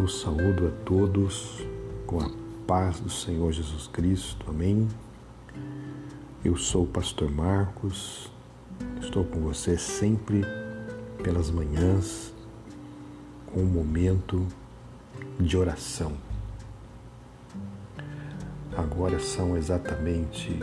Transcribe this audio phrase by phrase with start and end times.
[0.00, 1.62] Eu saúdo a todos
[2.06, 2.30] com a
[2.66, 4.46] paz do Senhor Jesus Cristo.
[4.48, 4.88] Amém.
[6.42, 8.32] Eu sou o pastor Marcos.
[8.98, 10.42] Estou com você sempre
[11.22, 12.32] pelas manhãs
[13.52, 14.46] com um momento
[15.38, 16.14] de oração.
[18.74, 20.58] Agora são exatamente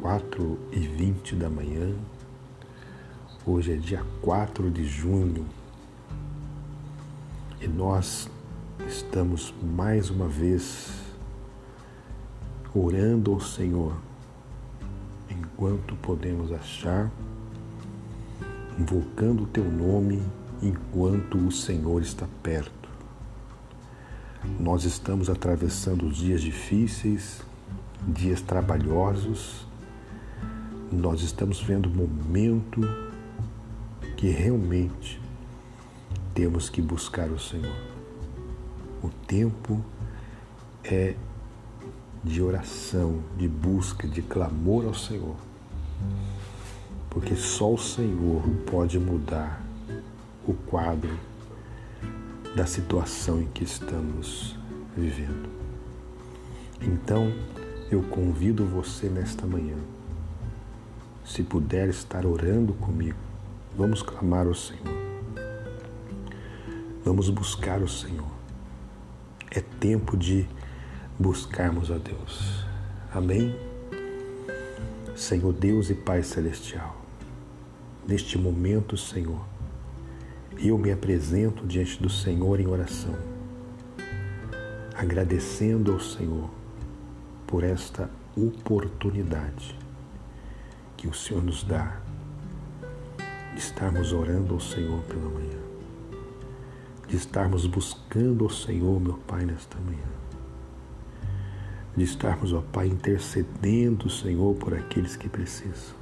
[0.00, 1.94] 4 e 20 da manhã.
[3.46, 5.59] Hoje é dia 4 de junho
[7.60, 8.28] e nós
[8.88, 10.90] estamos mais uma vez
[12.74, 13.94] orando ao Senhor
[15.28, 17.10] enquanto podemos achar,
[18.78, 20.22] invocando o teu nome
[20.62, 22.88] enquanto o Senhor está perto.
[24.58, 27.42] Nós estamos atravessando dias difíceis,
[28.08, 29.66] dias trabalhosos,
[30.90, 32.80] nós estamos vendo um momento
[34.16, 35.20] que realmente
[36.40, 37.76] temos que buscar o Senhor.
[39.02, 39.84] O tempo
[40.82, 41.14] é
[42.24, 45.36] de oração, de busca, de clamor ao Senhor.
[47.10, 49.62] Porque só o Senhor pode mudar
[50.48, 51.14] o quadro
[52.56, 54.56] da situação em que estamos
[54.96, 55.50] vivendo.
[56.80, 57.30] Então,
[57.90, 59.76] eu convido você nesta manhã,
[61.22, 63.18] se puder estar orando comigo,
[63.76, 64.99] vamos clamar ao Senhor.
[67.10, 68.30] Vamos buscar o Senhor.
[69.50, 70.46] É tempo de
[71.18, 72.64] buscarmos a Deus.
[73.12, 73.52] Amém?
[75.16, 77.04] Senhor Deus e Pai Celestial,
[78.06, 79.44] neste momento, Senhor,
[80.56, 83.16] eu me apresento diante do Senhor em oração,
[84.94, 86.48] agradecendo ao Senhor
[87.44, 89.76] por esta oportunidade
[90.96, 92.00] que o Senhor nos dá
[93.52, 95.69] de estarmos orando ao Senhor pela manhã
[97.10, 99.98] de estarmos buscando o Senhor, meu Pai, nesta manhã.
[101.96, 105.96] De estarmos, ó Pai, intercedendo, Senhor, por aqueles que precisam.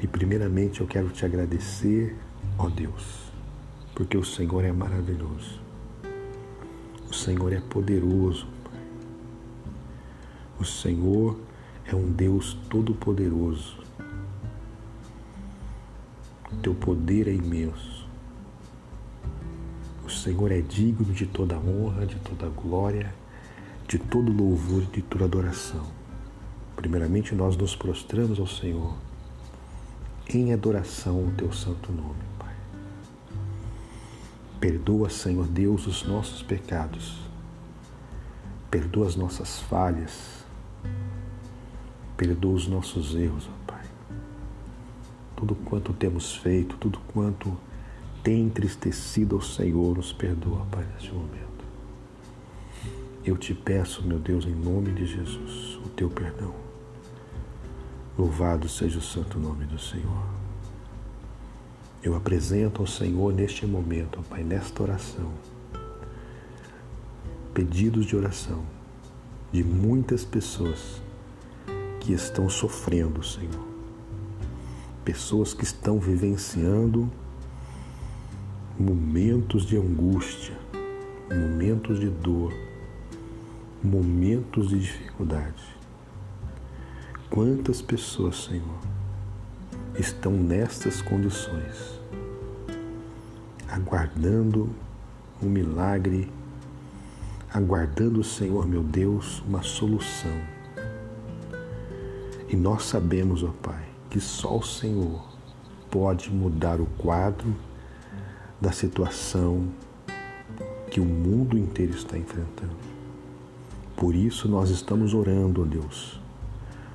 [0.00, 2.16] E primeiramente eu quero te agradecer,
[2.58, 3.30] ó Deus,
[3.94, 5.60] porque o Senhor é maravilhoso.
[7.10, 8.80] O Senhor é poderoso, Pai.
[10.58, 11.38] O Senhor
[11.84, 13.76] é um Deus todo-poderoso.
[16.50, 18.01] O teu poder é imenso.
[20.22, 23.12] Senhor é digno de toda honra, de toda glória,
[23.88, 25.84] de todo louvor, de toda adoração.
[26.76, 28.94] Primeiramente, nós nos prostramos ao Senhor
[30.28, 32.54] em adoração ao teu santo nome, Pai.
[34.60, 37.18] Perdoa, Senhor Deus, os nossos pecados.
[38.70, 40.44] Perdoa as nossas falhas.
[42.16, 43.84] Perdoa os nossos erros, ó Pai.
[45.34, 47.58] Tudo quanto temos feito, tudo quanto
[48.22, 51.42] tem entristecido ao Senhor, nos perdoa, Pai, neste momento.
[53.24, 56.54] Eu te peço, meu Deus, em nome de Jesus, o teu perdão.
[58.16, 60.26] Louvado seja o santo nome do Senhor.
[62.02, 65.30] Eu apresento ao Senhor neste momento, Pai, nesta oração,
[67.54, 68.62] pedidos de oração
[69.52, 71.00] de muitas pessoas
[72.00, 73.68] que estão sofrendo, Senhor.
[75.04, 77.10] Pessoas que estão vivenciando
[78.82, 80.56] momentos de angústia,
[81.30, 82.52] momentos de dor,
[83.80, 85.62] momentos de dificuldade.
[87.30, 88.80] Quantas pessoas, Senhor,
[89.96, 92.00] estão nestas condições,
[93.68, 94.68] aguardando
[95.40, 96.28] um milagre,
[97.54, 100.36] aguardando, Senhor meu Deus, uma solução.
[102.48, 105.24] E nós sabemos, ó Pai, que só o Senhor
[105.88, 107.54] pode mudar o quadro
[108.62, 109.66] da situação
[110.88, 112.76] que o mundo inteiro está enfrentando.
[113.96, 116.20] Por isso nós estamos orando, ó Deus.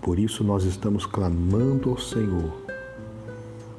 [0.00, 2.50] Por isso nós estamos clamando ao Senhor.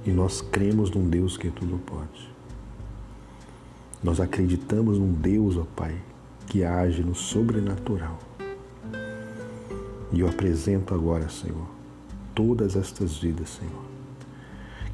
[0.05, 2.29] E nós cremos num Deus que tudo pode.
[4.03, 5.95] Nós acreditamos num Deus, ó Pai,
[6.45, 8.19] que age no sobrenatural.
[10.11, 11.67] E eu apresento agora, Senhor,
[12.35, 13.85] todas estas vidas, Senhor,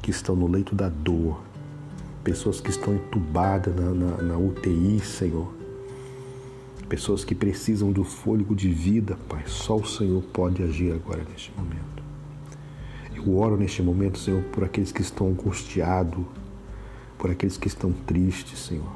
[0.00, 1.47] que estão no leito da dor,
[2.28, 5.50] pessoas que estão entubadas na, na, na UTI, Senhor.
[6.86, 9.44] Pessoas que precisam do fôlego de vida, Pai.
[9.46, 12.02] Só o Senhor pode agir agora neste momento.
[13.14, 16.22] Eu oro neste momento, Senhor, por aqueles que estão angustiados,
[17.16, 18.92] por aqueles que estão tristes, Senhor.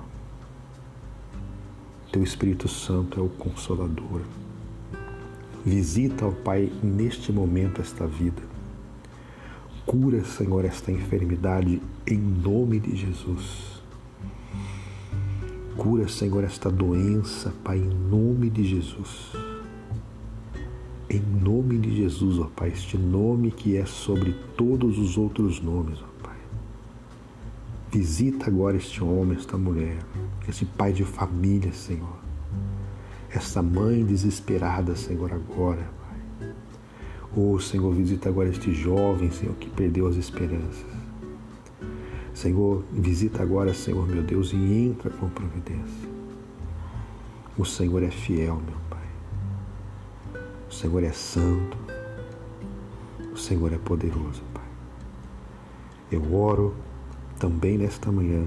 [2.12, 4.20] Teu Espírito Santo é o consolador.
[5.64, 8.51] Visita, ó Pai, neste momento esta vida.
[9.86, 13.82] Cura, Senhor, esta enfermidade em nome de Jesus.
[15.76, 19.32] Cura, Senhor, esta doença, Pai, em nome de Jesus.
[21.10, 25.98] Em nome de Jesus, ó Pai, este nome que é sobre todos os outros nomes,
[26.00, 26.36] ó Pai.
[27.90, 29.98] Visita agora este homem, esta mulher,
[30.48, 32.16] esse pai de família, Senhor.
[33.28, 36.01] Esta mãe desesperada, Senhor, agora.
[37.34, 40.84] Oh, Senhor, visita agora este jovem, Senhor, que perdeu as esperanças.
[42.34, 46.08] Senhor, visita agora, Senhor, meu Deus, e entra com providência.
[47.56, 50.42] O Senhor é fiel, meu Pai.
[50.68, 51.76] O Senhor é santo.
[53.32, 54.64] O Senhor é poderoso, Pai.
[56.10, 56.74] Eu oro
[57.38, 58.46] também nesta manhã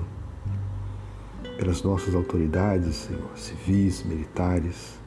[1.57, 4.99] pelas nossas autoridades, Senhor, civis, militares,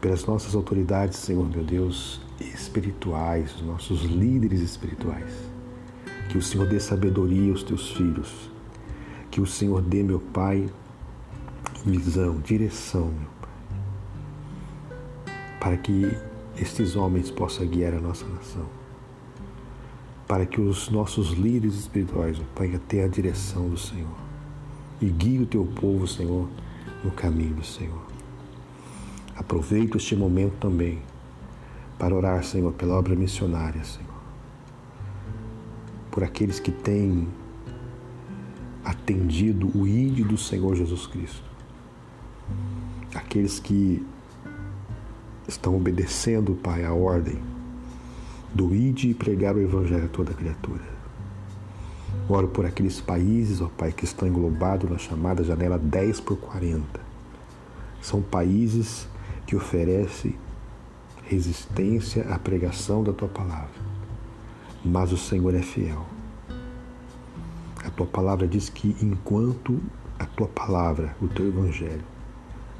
[0.00, 5.32] pelas nossas autoridades, Senhor, meu Deus, espirituais, os nossos líderes espirituais
[6.28, 8.50] que o Senhor dê sabedoria aos teus filhos.
[9.30, 10.68] Que o Senhor dê, meu Pai,
[11.84, 15.34] visão, direção, meu Pai.
[15.58, 16.16] Para que
[16.56, 18.66] estes homens possam guiar a nossa nação.
[20.26, 24.16] Para que os nossos líderes espirituais, meu Pai, tenham a direção do Senhor.
[25.00, 26.48] E guie o teu povo, Senhor,
[27.02, 28.06] no caminho do Senhor.
[29.34, 31.00] Aproveito este momento também
[31.98, 34.08] para orar, Senhor, pela obra missionária, Senhor
[36.18, 37.28] por aqueles que têm
[38.84, 41.48] atendido o ídolo do Senhor Jesus Cristo.
[43.14, 44.04] Aqueles que
[45.46, 47.38] estão obedecendo, Pai, a ordem
[48.52, 50.82] do ide e pregar o Evangelho a toda criatura.
[52.28, 57.00] Oro por aqueles países, ó Pai, que estão englobados na chamada janela 10 por 40.
[58.02, 59.06] São países
[59.46, 60.34] que oferecem
[61.28, 63.88] resistência à pregação da Tua palavra
[64.84, 66.04] mas o Senhor é fiel.
[67.84, 69.80] A tua palavra diz que enquanto
[70.18, 72.04] a tua palavra, o teu evangelho,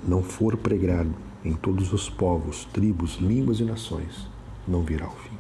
[0.06, 1.15] não for pregado
[1.45, 4.29] em todos os povos, tribos, línguas e nações,
[4.67, 5.37] não virá o fim.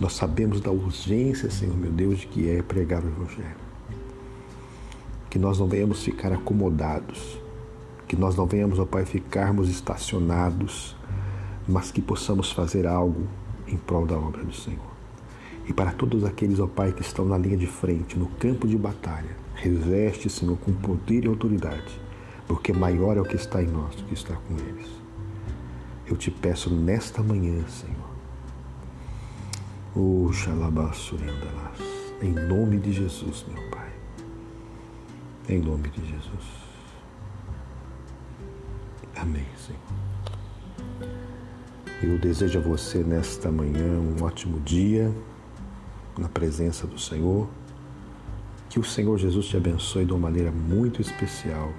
[0.00, 3.56] Nós sabemos da urgência, Senhor meu Deus, de que é pregar o evangelho.
[5.28, 7.38] Que nós não venhamos ficar acomodados,
[8.06, 10.96] que nós não venhamos, ó Pai, ficarmos estacionados,
[11.68, 13.28] mas que possamos fazer algo
[13.66, 14.88] em prol da obra do Senhor.
[15.66, 18.78] E para todos aqueles, ó Pai, que estão na linha de frente, no campo de
[18.78, 22.00] batalha, reveste, Senhor, com poder e autoridade,
[22.46, 24.88] porque maior é o que está em nós do que está com eles.
[26.06, 28.08] Eu te peço nesta manhã, Senhor,
[29.94, 31.78] o Xalabassurendalas,
[32.22, 33.92] em nome de Jesus, meu Pai,
[35.50, 36.68] em nome de Jesus.
[39.14, 40.07] Amém, Senhor.
[42.00, 45.12] Eu desejo a você nesta manhã um ótimo dia
[46.16, 47.48] na presença do Senhor.
[48.70, 51.72] Que o Senhor Jesus te abençoe de uma maneira muito especial,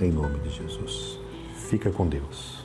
[0.00, 1.20] em nome de Jesus.
[1.54, 2.61] Fica com Deus.